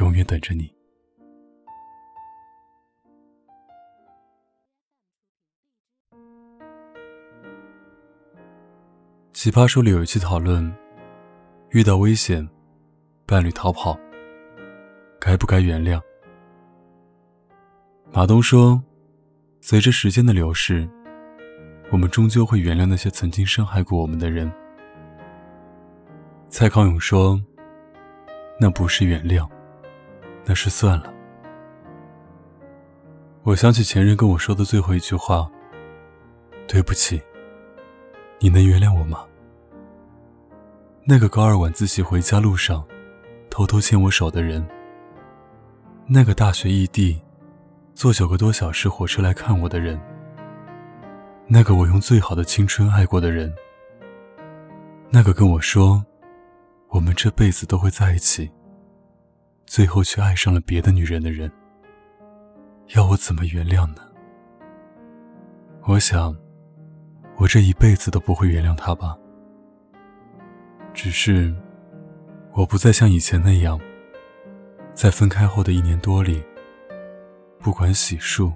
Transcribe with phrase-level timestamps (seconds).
[0.00, 0.72] 永远等着你。
[9.32, 10.74] 奇葩说里有一期讨论：
[11.70, 12.48] 遇到危险，
[13.26, 13.98] 伴侣逃跑，
[15.20, 16.00] 该不该原谅？
[18.12, 18.82] 马东说
[19.60, 20.88] ：“随着时间的流逝，
[21.90, 24.50] 我们终究会原谅那些曾经伤害过我们的人。”
[26.50, 27.40] 蔡康永说。
[28.56, 29.50] 那不是原谅，
[30.44, 31.12] 那是算了。
[33.42, 35.50] 我想起前任跟我说的最后一句话
[36.66, 37.22] ：“对不起，
[38.38, 39.24] 你能原谅我吗？”
[41.06, 42.84] 那个高二晚自习回家路上，
[43.50, 44.66] 偷偷牵我手的人，
[46.06, 47.20] 那个大学异地，
[47.94, 50.00] 坐九个多小时火车来看我的人，
[51.46, 53.54] 那个我用最好的青春爱过的人，
[55.10, 56.04] 那个跟我说。
[56.90, 58.48] 我们这辈子都会在一起，
[59.66, 61.50] 最后却爱上了别的女人的人，
[62.94, 64.02] 要我怎么原谅呢？
[65.86, 66.36] 我想，
[67.36, 69.16] 我这一辈子都不会原谅他吧。
[70.92, 71.54] 只是，
[72.52, 73.80] 我不再像以前那样，
[74.94, 76.42] 在分开后的一年多里，
[77.58, 78.52] 不管洗漱、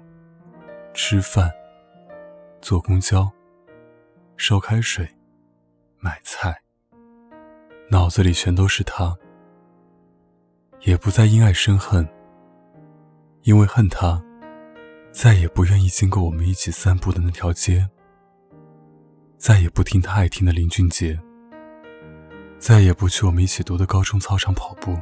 [0.94, 1.50] 吃饭、
[2.60, 3.30] 坐公交、
[4.36, 5.08] 烧开水、
[5.98, 6.56] 买菜。
[7.90, 9.16] 脑子里全都是他，
[10.82, 12.08] 也不再因爱生恨，
[13.42, 14.22] 因为恨他，
[15.10, 17.88] 再也不愿意经过我们一起散步的那条街，
[19.36, 21.18] 再也不听他爱听的林俊杰，
[22.58, 24.96] 再也不去我们一起读的高中操场跑步。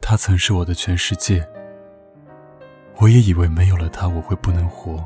[0.00, 1.48] 他曾是我的全世界，
[2.96, 5.04] 我也以为没有了他我会不能活，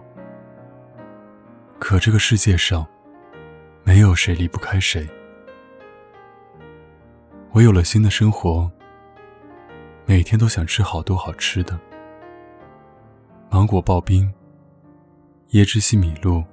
[1.79, 2.87] 可这个世界上，
[3.85, 5.07] 没有谁离不开谁。
[7.53, 8.71] 我有了新的生活，
[10.07, 11.77] 每天都想吃好多好吃的：
[13.51, 14.33] 芒果刨冰、
[15.51, 16.45] 椰汁西米露、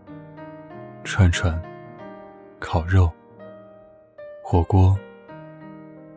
[1.04, 1.62] 串串、
[2.60, 3.12] 烤肉、
[4.44, 4.98] 火锅、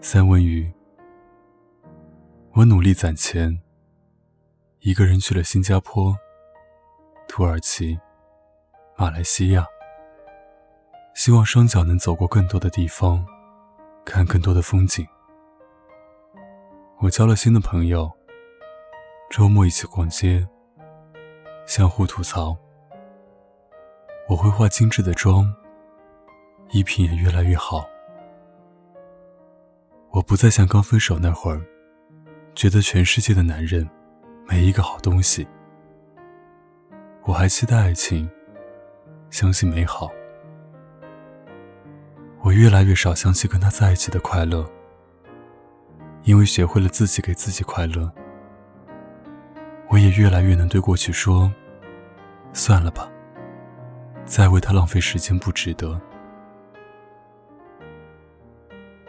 [0.00, 0.72] 三文鱼。
[2.54, 3.60] 我努力攒钱，
[4.78, 6.16] 一个人去了新加坡、
[7.28, 8.00] 土耳其、
[8.96, 9.66] 马来西亚，
[11.14, 13.26] 希望双脚能走过更多的地方。
[14.04, 15.06] 看更多的风景。
[16.98, 18.10] 我交了新的朋友，
[19.30, 20.46] 周末一起逛街，
[21.66, 22.56] 相互吐槽。
[24.28, 25.52] 我会化精致的妆，
[26.70, 27.84] 衣品也越来越好。
[30.10, 31.60] 我不再像刚分手那会儿，
[32.54, 33.88] 觉得全世界的男人
[34.46, 35.46] 没一个好东西。
[37.24, 38.28] 我还期待爱情，
[39.30, 40.10] 相信美好。
[42.60, 44.70] 越来越少想起跟他在一起的快乐，
[46.24, 48.12] 因为学会了自己给自己快乐。
[49.88, 51.50] 我也越来越能对过去说
[52.52, 53.10] ：“算了吧，
[54.26, 55.98] 再为他浪费时间不值得。”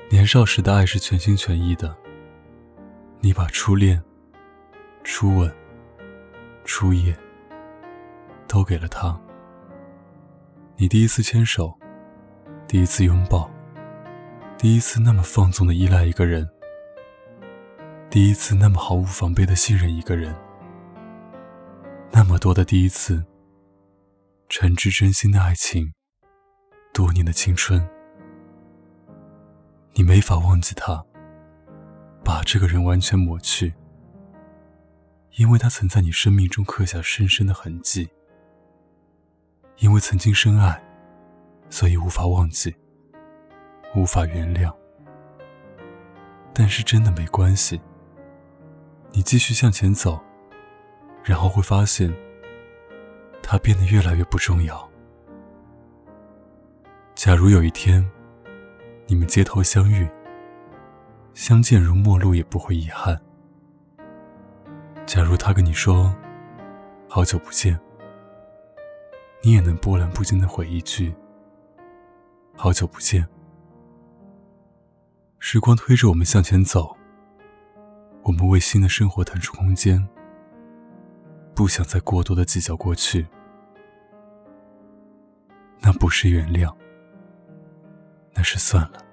[0.09, 1.94] 年少时的爱是全心全意的，
[3.19, 4.01] 你把初恋、
[5.03, 5.53] 初吻、
[6.63, 7.13] 初夜
[8.47, 9.19] 都给了他。
[10.78, 11.78] 你第一次牵手。
[12.72, 13.52] 第一次拥抱，
[14.58, 16.50] 第一次那么放纵的依赖一个人，
[18.09, 20.34] 第一次那么毫无防备的信任一个人，
[22.12, 23.26] 那么多的第一次，
[24.48, 25.92] 诚挚真心的爱情，
[26.94, 27.86] 多年的青春，
[29.96, 31.06] 你没法忘记他，
[32.24, 33.74] 把这个人完全抹去，
[35.35, 38.08] 因为他曾在你生命中刻下深深的痕迹，
[39.79, 40.82] 因为曾经深爱。
[41.72, 42.76] 所以无法忘记，
[43.96, 44.72] 无法原谅。
[46.53, 47.82] 但是真的没关系，
[49.14, 50.20] 你继续向前走，
[51.23, 52.14] 然后会发现，
[53.41, 54.88] 它变得越来越不重要。
[57.16, 58.08] 假如有一天，
[59.08, 60.08] 你们街头相遇，
[61.34, 63.20] 相见如陌路，也不会遗憾。
[65.06, 66.14] 假如他跟你说
[67.08, 67.79] “好久不见”，
[69.41, 71.14] 你也能波澜不惊的回一句。
[72.63, 73.28] 好久不见。
[75.40, 76.96] 时光推着我们向前走，
[78.22, 80.08] 我们为新的生活腾出空间，
[81.55, 83.25] 不想再过多的计较过去。
[85.79, 86.72] 那不是原谅，
[88.35, 89.03] 那是算了。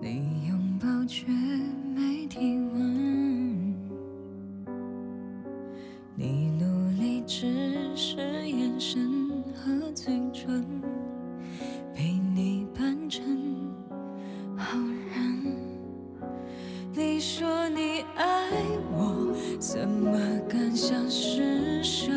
[0.00, 1.26] 你拥抱却
[1.94, 3.74] 没体温，
[6.14, 8.16] 你努力只是
[8.48, 10.64] 眼神和嘴唇，
[11.94, 13.24] 被你扮成
[14.56, 15.56] 好人。
[16.92, 18.50] 你说你爱
[18.92, 22.12] 我，怎么敢想施舍？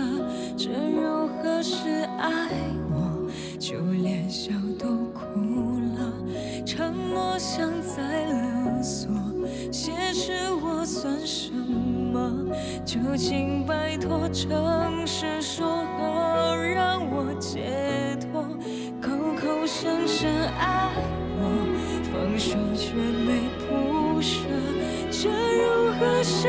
[0.57, 2.49] 这如何是爱
[2.91, 3.29] 我？
[3.57, 4.87] 就连笑都
[12.85, 18.41] 就请拜托诚实说好，让我解脱。
[19.01, 19.09] 口
[19.39, 20.89] 口声声爱
[21.37, 21.41] 我，
[22.11, 24.47] 放手却没不舍，
[25.11, 26.47] 这如何是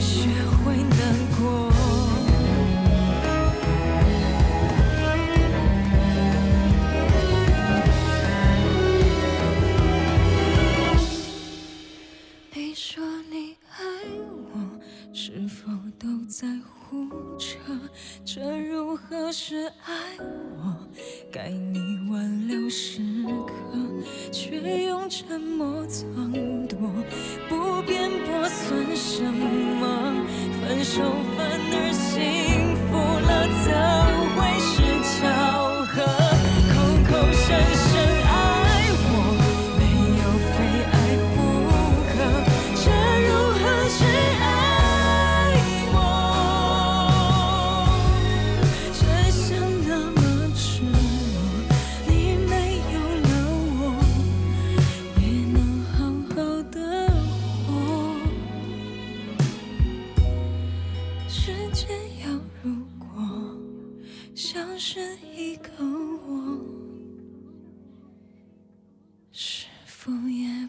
[0.00, 0.30] 学
[0.64, 1.70] 会难过。
[12.52, 13.78] 你说你爱
[14.52, 14.58] 我，
[15.12, 17.58] 是否都在胡扯？
[18.24, 20.79] 这如何是爱我？
[21.30, 23.00] 该你挽留时
[23.46, 23.52] 刻，
[24.32, 26.32] 却用沉默藏
[26.66, 26.78] 躲，
[27.48, 30.24] 不辩驳算什么？
[30.60, 31.02] 分手
[31.36, 32.96] 反而幸福
[33.26, 33.30] 了，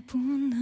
[0.05, 0.60] 不能